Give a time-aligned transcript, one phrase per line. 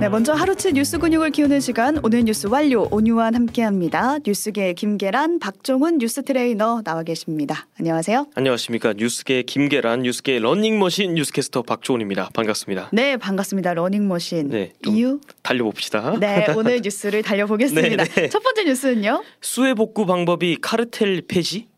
[0.00, 4.18] 네, 먼저 하루치 뉴스 근육을 키우는 시간 오늘 뉴스 완료 오뉴완 함께합니다.
[4.26, 7.66] 뉴스계 김계란, 박종훈 뉴스 트레이너 나와 계십니다.
[7.78, 8.26] 안녕하세요.
[8.34, 12.30] 안녕하십니까 뉴스계 김계란, 뉴스계 러닝머신 뉴스캐스터 박종훈입니다.
[12.34, 12.90] 반갑습니다.
[12.92, 13.74] 네, 반갑습니다.
[13.74, 15.20] 러닝머신 네, 좀 이유?
[15.42, 16.18] 달려봅시다.
[16.18, 18.04] 네, 오늘 뉴스를 달려보겠습니다.
[18.04, 18.28] 네, 네.
[18.28, 19.22] 첫 번째 뉴스는요.
[19.40, 21.68] 수해 복구 방법이 카르텔 폐지?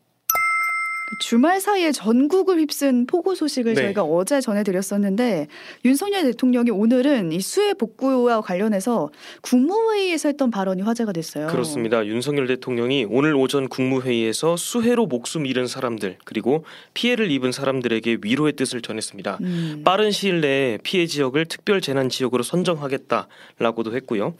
[1.19, 3.81] 주말 사이에 전국을 휩쓴 폭우 소식을 네.
[3.81, 5.47] 저희가 어제 전해드렸었는데
[5.85, 9.09] 윤석열 대통령이 오늘은 이 수해 복구와 관련해서
[9.41, 11.47] 국무회의에서 했던 발언이 화제가 됐어요.
[11.47, 12.05] 그렇습니다.
[12.05, 18.81] 윤석열 대통령이 오늘 오전 국무회의에서 수해로 목숨 잃은 사람들 그리고 피해를 입은 사람들에게 위로의 뜻을
[18.81, 19.37] 전했습니다.
[19.41, 19.81] 음.
[19.85, 24.35] 빠른 시일 내에 피해 지역을 특별 재난 지역으로 선정하겠다라고도 했고요.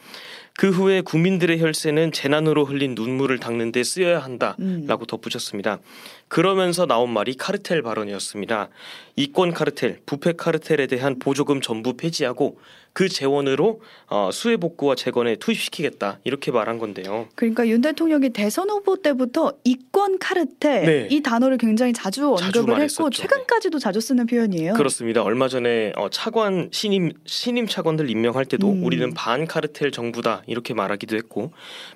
[0.57, 5.05] 그 후에 국민들의 혈세는 재난으로 흘린 눈물을 닦는 데 쓰여야 한다라고 음.
[5.07, 5.77] 덧붙였습니다.
[6.29, 8.69] 그러면서 나온 말이 카르텔 발언이었습니다.
[9.17, 12.57] 이권 카르텔, 부패 카르텔에 대한 보조금 전부 폐지하고
[12.97, 17.27] 그 재원으로 어, 수해 복구와 재건에 투입시키겠다 이렇게 말한 건데요.
[17.35, 21.07] 그러니까 윤 대통령이 대선 후보 때부터 이권 카르텔 네.
[21.11, 23.03] 이 단어를 굉장히 자주 자주 언급을 말했었죠.
[23.03, 24.73] 했고 최근까지도 자주 쓰는 표현이에요.
[24.73, 25.21] 그렇습니다.
[25.21, 28.83] 얼마 전에 어, 차관 신임 신임 차관들 임명할 때도 음.
[28.83, 31.51] 우리는 반 카르텔 정부다 이렇게 말하기도 했고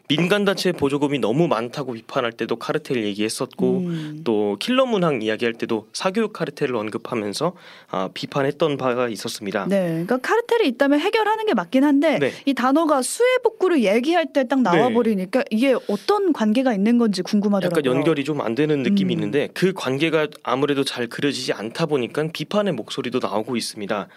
[0.07, 4.21] 민간 단체 보조금이 너무 많다고 비판할 때도 카르텔 얘기했었고 음.
[4.23, 7.53] 또 킬러 문항 이야기할 때도 사교육 카르텔을 언급하면서
[7.89, 9.65] 아, 비판했던 바가 있었습니다.
[9.67, 12.31] 네, 그러니까 카르텔이 있다 면 해결하는 게 맞긴 한데 네.
[12.45, 14.93] 이 단어가 수해 복구를 얘기할 때 딱 나와 네.
[14.93, 17.79] 버리니까 이게 어떤 관계가 있는 건지 궁금하더라고요.
[17.79, 19.17] 약간 연결이 좀 안 되는 느낌이 음.
[19.17, 24.07] 있는데 그 관계가 아무래도 잘 그려지지 않다 보니까 비판의 목소리도 나오고 있습니다.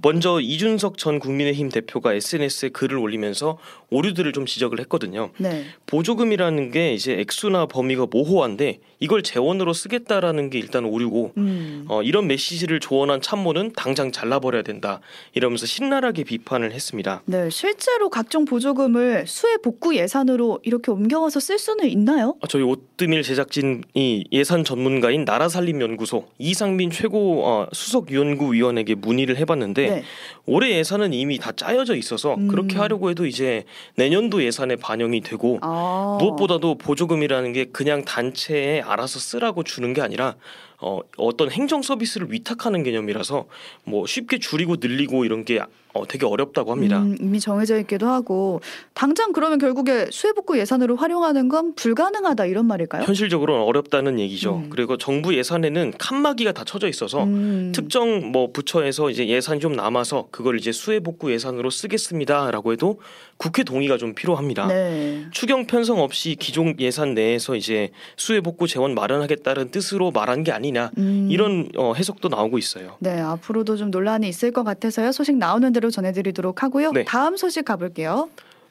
[0.00, 3.58] 먼저 이준석 전 국민의힘 대표가 SNS에 글을 올리면서
[3.90, 5.30] 오류들을 좀 지적을 했거든요.
[5.38, 5.64] 네.
[5.86, 11.84] 보조금이라는 게 이제 액수나 범위가 모호한데 이걸 재원으로 쓰겠다라는 게 일단 오류고 음.
[11.88, 15.00] 어, 이런 메시지를 조언한 참모는 당장 잘라버려야 된다
[15.34, 17.22] 이러면서 신랄하게 비판을 했습니다.
[17.26, 22.36] 네, 실제로 각종 보조금을 수해 복구 예산으로 이렇게 옮겨와서 쓸 수는 있나요?
[22.40, 30.04] 어, 저희 오뜨밀 제작진이 예산 전문가인 나라살림연구소 이상민 최고 어, 수석연구위원에게 문의를 해봤는데 네.
[30.46, 32.48] 올해 예산은 이미 다 짜여져 있어서 음.
[32.48, 33.64] 그렇게 하려고 해도 이제
[33.96, 36.18] 내년도 예산에 반영이 되고 아.
[36.20, 40.36] 무엇보다도 보조금이라는 게 그냥 단체에 알아서 쓰라고 주는 게 아니라
[40.82, 43.46] 어, 어떤 행정 서비스를 위탁하는 개념이라서
[43.84, 45.60] 뭐 쉽게 줄이고 늘리고 이런 게
[45.94, 47.02] 어, 되게 어렵다고 합니다.
[47.02, 48.62] 음, 이미 정해져 있기도 하고
[48.94, 53.02] 당장 그러면 결국에 수해 복구 예산으로 활용하는 건 불가능하다 이런 말일까요?
[53.02, 54.56] 현실적으로는 어렵다는 얘기죠.
[54.56, 54.70] 음.
[54.70, 57.72] 그리고 정부 예산에는 칸막이가 다 쳐져 있어서 음.
[57.74, 62.98] 특정 뭐 부처에서 이제 예산이 좀 남아서 그걸 이제 수해 복구 예산으로 쓰겠습니다라고 해도
[63.36, 64.68] 국회 동의가 좀 필요합니다.
[64.68, 65.26] 네.
[65.32, 70.58] 추경 편성 없이 기존 예산 내에서 이제 수해 복구 재원 마련하겠다는 뜻으로 말한 게 아
[70.72, 71.28] 니냐 음.
[71.30, 72.96] 이런 어, 해석도 나오고 있어요.
[72.98, 75.12] 네, 앞으로도 좀 논란이 있을 것 같아서요.
[75.12, 76.92] 소식 나오는 대로 전해드리도록 하고요.
[76.92, 77.04] 네.
[77.04, 78.30] 다음 소식 가볼게요.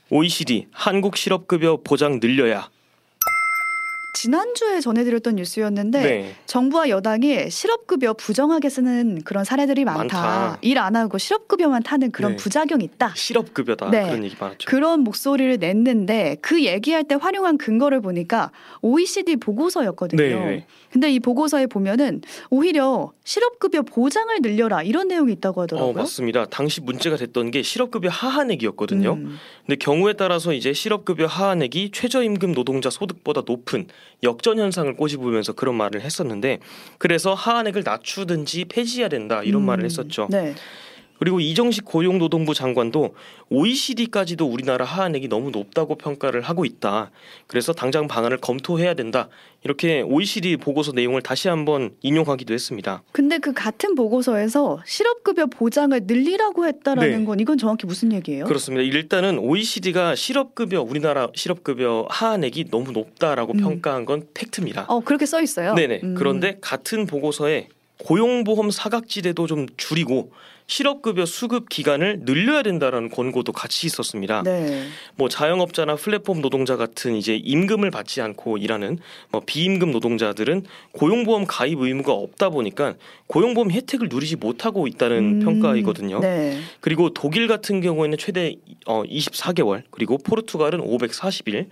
[0.09, 2.69] OECD 한국 실업급여 보장 늘려야.
[4.21, 6.35] 지난주에 전해드렸던 뉴스였는데 네.
[6.45, 10.21] 정부와 여당이 실업급여 부정하게 쓰는 그런 사례들이 많다.
[10.21, 10.57] 많다.
[10.61, 12.37] 일 안 하고 실업급여만 타는 그런 네.
[12.37, 13.13] 부작용이 있다.
[13.15, 14.03] 실업급여다 네.
[14.03, 14.67] 그런 얘기 많았죠.
[14.67, 20.21] 그런 목소리를 냈는데 그 얘기할 때 활용한 근거를 보니까 OECD 보고서였거든요.
[20.21, 20.65] 네.
[20.91, 25.91] 근데 이 보고서에 보면은 오히려 실업급여 보장을 늘려라 이런 내용이 있다고 하더라고요.
[25.91, 26.45] 어, 맞습니다.
[26.47, 29.13] 당시 문제가 됐던 게 실업급여 하한액이었거든요.
[29.13, 29.37] 음.
[29.65, 33.87] 근데 경우에 따라서 이제 실업급여 하한액이 최저임금 노동자 소득보다 높은
[34.23, 36.59] 역전 현상을 꼬집으면서 그런 말을 했었는데
[36.97, 39.65] 그래서 하한액을 낮추든지 폐지해야 된다 이런 음.
[39.67, 40.27] 말을 했었죠.
[40.29, 40.55] 네.
[41.21, 43.13] 그리고 이정식 고용노동부 장관도
[43.49, 47.11] OECD까지도 우리나라 하한액이 너무 높다고 평가를 하고 있다.
[47.45, 49.29] 그래서 당장 방안을 검토해야 된다.
[49.63, 53.03] 이렇게 OECD 보고서 내용을 다시 한번 인용하기도 했습니다.
[53.11, 57.25] 근데 그 같은 보고서에서 실업급여 보장을 늘리라고 했다라는 네.
[57.25, 58.45] 건 이건 정확히 무슨 얘기예요?
[58.45, 58.81] 그렇습니다.
[58.81, 63.57] 일단은 OECD가 실업급여 우리나라 실업급여 하한액이 너무 높다라고 음.
[63.59, 64.85] 평가한 건 팩트입니다.
[64.87, 65.75] 어 그렇게 써 있어요.
[65.75, 65.99] 네네.
[66.03, 66.15] 음.
[66.15, 67.67] 그런데 같은 보고서에
[67.99, 70.31] 고용보험 사각지대도 좀 줄이고
[70.67, 74.43] 실업급여 수급 기간을 늘려야 된다라는 권고도 같이 있었습니다.
[74.43, 74.87] 네.
[75.15, 78.99] 뭐 자영업자나 플랫폼 노동자 같은 이제 임금을 받지 않고 일하는
[79.31, 82.95] 뭐 비임금 노동자들은 고용보험 가입 의무가 없다 보니까
[83.27, 85.39] 고용보험 혜택을 누리지 못하고 있다는 음.
[85.39, 86.19] 평가이거든요.
[86.19, 86.59] 네.
[86.79, 88.55] 그리고 독일 같은 경우에는 최대
[88.85, 91.67] 어 24개월, 그리고 포르투갈은 540일,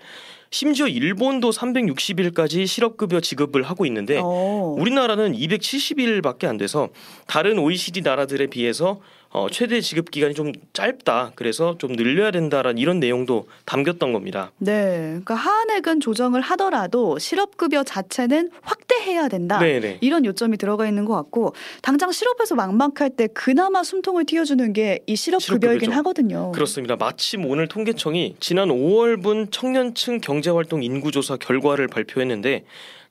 [0.52, 4.76] 심지어 일본도 360일까지 실업급여 지급을 하고 있는데 어.
[4.78, 6.90] 우리나라는 270일밖에 안 돼서
[7.28, 9.00] 다른 OECD 나라들에 비해서
[9.32, 11.34] 어, 최대 지급 기간이 좀 짧다.
[11.36, 14.52] 그래서 좀 늘려야 된다라는 이런 내용도 담겼던 겁니다.
[14.58, 19.60] 네, 그러니까 하한액은 조정을 하더라도 실업급여 자체는 확대해야 된다.
[19.60, 20.00] 네네.
[20.02, 21.54] 이런 요점이 들어가 있는 것 같고
[21.84, 25.60] 당장 실업해서 막막할 때 그나마 숨통을 틔워주는 게 이 실업급여이긴
[25.92, 25.92] 실업급여죠.
[26.00, 26.52] 하거든요.
[26.52, 26.96] 그렇습니다.
[26.96, 32.64] 마침 오늘 통계청이 지난 5월분 청년층 경제활동 인구조사 결과를 발표했는데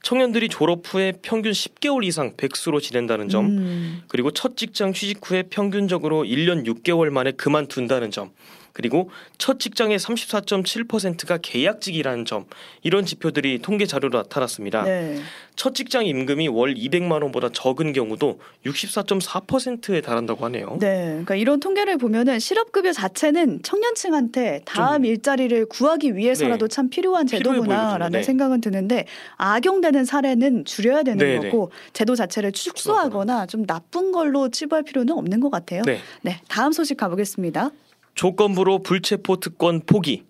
[0.03, 5.45] 청년들이 졸업 후에 평균 10개월 이상 백수로 지낸다는 점, 음, 그리고 첫 직장 취직 후에
[5.45, 8.31] 평균적으로 1년 6개월 만에 그만둔다는 점,
[8.79, 12.45] 그리고 첫 직장의 34.7%가 계약직이라는 점,
[12.85, 14.85] 이런 지표들이 통계 자료로 나타났습니다.
[14.85, 15.19] 네.
[15.57, 20.77] 첫 직장 임금이 월 200만 원보다 적은 경우도 64.4%에 달한다고 하네요.
[20.79, 27.39] 네, 그러니까 이런 통계를 보면은 실업급여 자체는 청년층한테 다음 일자리를 구하기 위해서라도 참 필요한 네.
[27.39, 28.21] 제도구나라는.
[28.21, 28.23] 네.
[28.23, 29.07] 생각은 드는데
[29.39, 35.41] 악용되는 사례는 줄여야 되는 네, 거고 제도 자체를 축소하거나 좀 나쁜 걸로 치부할 필요는 없는
[35.41, 35.83] 것 같아요.
[35.83, 35.99] 네.
[36.23, 37.73] 네, 다음 소식 가보겠습니다.
[38.19, 40.25] 조건부로 불체포 특권 포기.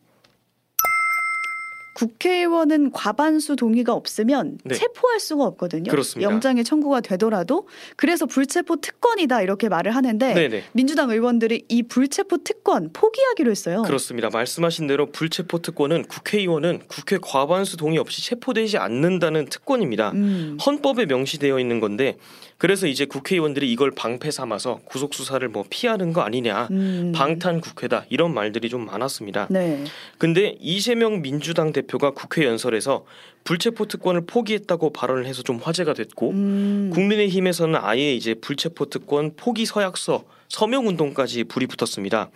[1.94, 4.74] 국회의원은 과반수 동의가 없으면 네.
[4.74, 5.90] 체포할 수가 없거든요.
[5.90, 6.30] 그렇습니다.
[6.30, 10.64] 영장이 청구가 되더라도 그래서 불체포 특권이다 이렇게 말을 하는데 네네.
[10.72, 13.82] 민주당 의원들이 이 불체포 특권 포기하기로 했어요.
[13.82, 14.28] 그렇습니다.
[14.30, 20.12] 말씀하신 대로 불체포 특권은 국회의원은 국회 과반수 동의 없이 체포되지 않는다는 특권입니다.
[20.12, 20.58] 음.
[20.64, 22.18] 헌법에 명시되어 있는 건데
[22.58, 26.66] 그래서 이제 국회의원들이 이걸 방패 삼아서 구속 수사를 뭐 피하는 거 아니냐.
[26.72, 27.12] 음.
[27.14, 29.46] 방탄 국회다 이런 말들이 좀 많았습니다.
[29.48, 29.84] 네.
[30.18, 33.04] 근데 이재명 민주당 대표가 국회 연설에서
[33.44, 36.90] 불체포 특권을 포기했다고 발언을 해서 좀 화제가 됐고 음.
[36.92, 42.30] 국민의힘에서는 아예 이제 불체포 특권 포기 서약서 서명 운동까지 불이 붙었습니다.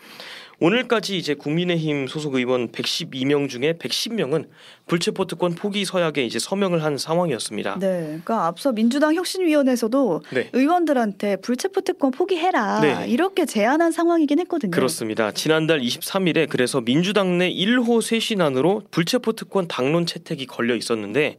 [0.63, 4.47] 오늘까지 이제 국민의힘 소속 의원 112명 중에 110명은
[4.87, 7.79] 불체포 특권 포기 서약에 이제 서명을 한 상황이었습니다.
[7.81, 8.03] 네.
[8.05, 10.51] 그러니까 앞서 민주당 혁신위원회에서도 네.
[10.53, 13.09] 의원들한테 불체포 특권 포기해라 네.
[13.09, 14.71] 이렇게 제안한 상황이긴 했거든요.
[14.71, 15.33] 그렇습니다.
[15.33, 21.39] 지난달 23일에 그래서 민주당 내 1호 쇄신안으로 불체포 특권 당론 채택이 걸려 있었는데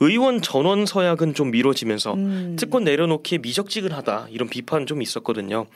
[0.00, 2.56] 의원 전원 서약은 좀 미뤄지면서 음.
[2.58, 5.66] 특권 내려놓기에 미적지근하다 이런 비판 좀 있었거든요.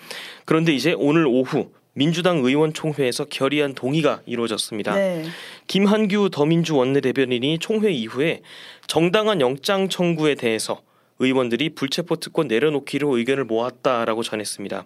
[0.46, 4.94] 그런데 이제 오늘 오후 민주당 의원총회에서 결의안 동의가 이루어졌습니다.
[4.94, 5.24] 네.
[5.68, 8.40] 김한규 더민주 원내대변인이 총회 이후에
[8.86, 10.80] 정당한 영장 청구에 대해서
[11.20, 14.84] 의원들이 불체포 특권 내려놓기로 의견을 모았다라고 전했습니다.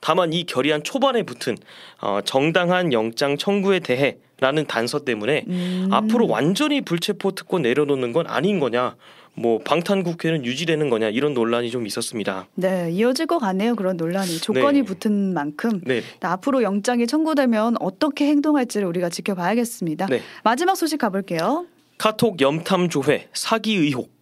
[0.00, 1.56] 다만 이 결의안 초반에 붙은
[2.00, 5.88] 어, 정당한 영장 청구에 대해 라는 단서 때문에 음.
[5.90, 8.94] 앞으로 완전히 불체포 특권 내려놓는 건 아닌 거냐,
[9.34, 12.46] 뭐 방탄 국회는 유지되는 거냐 이런 논란이 좀 있었습니다.
[12.54, 13.74] 네, 이어질 것 같네요.
[13.74, 14.84] 그런 논란이 조건이 네.
[14.84, 20.06] 붙은 만큼 네, 앞으로 영장이 청구되면 어떻게 행동할지를 우리가 지켜봐야겠습니다.
[20.06, 20.20] 네.
[20.44, 21.66] 마지막 소식 가볼게요.
[21.98, 24.17] 카톡 염탐 조회 사기 의혹.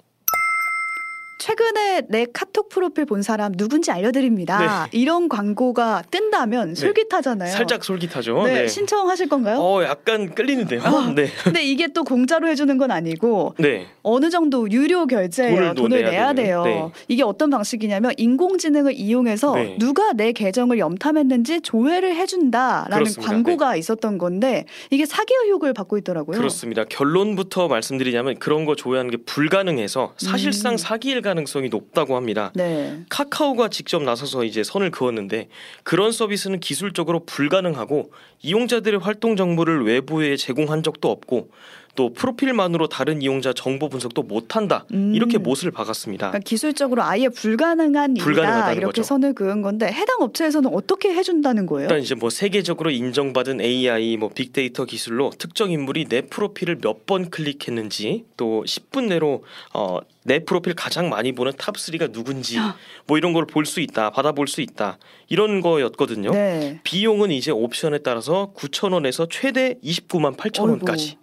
[1.38, 4.88] 최근에 내 카톡 프로필 본 사람 누군지 알려드립니다.
[4.92, 7.50] 이런 광고가 뜬다면 솔깃하잖아요.
[7.50, 7.54] 네.
[7.54, 8.44] 살짝 솔깃하죠.
[8.44, 9.58] 네, 신청하실 건가요?
[9.58, 10.80] 어, 약간 끌리는데요.
[10.82, 11.12] 아.
[11.14, 13.86] 네, 근데 이게 또 공짜로 해주는 건 아니고 네.
[14.02, 15.74] 어느 정도 유료 결제예요.
[15.74, 16.62] 돈을 내야, 내야 돼요.
[16.64, 16.90] 네.
[17.08, 19.76] 이게 어떤 방식이냐면 인공지능을 이용해서 네.
[19.78, 23.32] 누가 내 계정을 염탐했는지 조회를 해준다라는 그렇습니다.
[23.32, 26.36] 광고가 있었던 건데 이게 사기 의혹을 받고 있더라고요.
[26.38, 26.84] 그렇습니다.
[26.84, 30.76] 결론부터 말씀드리자면 그런 거 조회하는 게 불가능해서 사실상 음.
[30.76, 32.50] 사기일 가능성이 높다고 합니다.
[32.54, 33.04] 네.
[33.10, 35.48] 카카오가 직접 나서서 이제 선을 그었는데
[35.82, 38.10] 그런 서비스는 기술적으로 불가능하고
[38.42, 41.50] 이용자들의 활동 정보를 외부에 제공한 적도 없고
[41.96, 45.14] 또 프로필만으로 다른 이용자 정보 분석도 못한다 음.
[45.14, 46.28] 이렇게 못을 박았습니다.
[46.30, 49.02] 그러니까 기술적으로 아예 불가능한 일이다 이렇게 거죠.
[49.02, 51.86] 선을 그은 건데 해당 업체에서는 어떻게 해준다는 거예요?
[51.86, 57.30] 일단 이제 뭐 세계적으로 인정받은 AI 뭐 빅데이터 기술로 특정 인물이 내 프로필을 몇 번
[57.30, 62.58] 클릭했는지 또 10분 내로 어, 내 프로필 가장 많이 보는 top 3가 누군지
[63.06, 64.98] 뭐 이런 걸 볼 수 있다 받아볼 수 있다
[65.28, 66.32] 이런 거였거든요.
[66.32, 66.80] 네.
[66.82, 71.16] 비용은 이제 옵션에 따라서 9천 원에서 최대 29만 8천 원까지.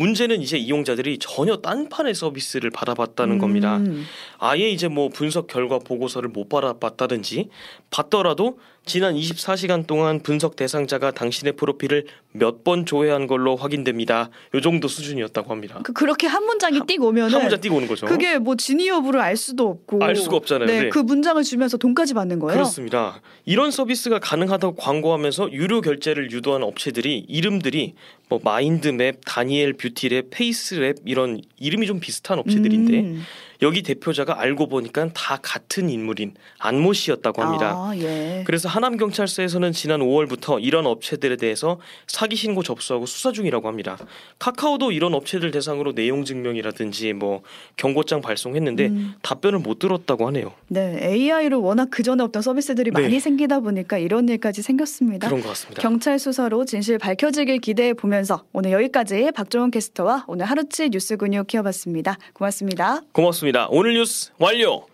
[0.00, 3.76] 문제는 이제 이용자들이 전혀 딴판의 서비스를 받아봤다는 겁니다.
[3.76, 4.06] 음.
[4.38, 7.50] 아예 이제 뭐 분석 결과 보고서를 못 받아봤다든지
[7.90, 14.30] 받더라도 지난 24시간 동안 분석 대상자가 당신의 프로필을 몇 번 조회한 걸로 확인됩니다.
[14.54, 15.80] 요 정도 수준이었다고 합니다.
[15.82, 18.06] 그 그렇게 한 문장이 띄고 오면은 한 문자 띄고 오는 거죠.
[18.06, 20.66] 그게 뭐 진위 여부를 알 수도 없고 알 수가 없잖아요.
[20.66, 20.88] 네, 네.
[20.90, 22.54] 그 문장을 주면서 돈까지 받는 거예요.
[22.54, 23.20] 그렇습니다.
[23.44, 27.94] 이런 서비스가 가능하다고 광고하면서 유료 결제를 유도한 업체들이 이름들이
[28.28, 33.22] 뭐 마인드맵, 다니엘 뷰티랩, 페이스랩 이런 이름이 좀 비슷한 업체들인데 음.
[33.62, 37.72] 여기 대표자가 알고 보니까 다 같은 인물인 안모 씨였다고 합니다.
[37.74, 38.42] 아, 예.
[38.46, 43.98] 그래서 하남 경찰서에서는 지난 5월부터 이런 업체들에 대해서 사기 신고 접수하고 수사 중이라고 합니다.
[44.38, 47.42] 카카오도 이런 업체들 대상으로 내용 증명이라든지 뭐
[47.76, 49.14] 경고장 발송했는데 음.
[49.22, 50.52] 답변을 못 들었다고 하네요.
[50.68, 53.02] 네, AI로 워낙 그 전에 없던 서비스들이 네.
[53.02, 55.28] 많이 생기다 보니까 이런 일까지 생겼습니다.
[55.28, 55.82] 그런 것 같습니다.
[55.82, 62.16] 경찰 수사로 진실 밝혀지길 기대해 보면서 오늘 여기까지 박종원 캐스터와 오늘 하루치 뉴스 근육 키워봤습니다.
[62.32, 63.00] 고맙습니다.
[63.12, 63.66] 고맙 습니다.
[63.70, 64.89] 오늘 뉴스 완료.